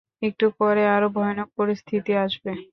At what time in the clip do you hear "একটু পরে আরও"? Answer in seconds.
0.21-1.07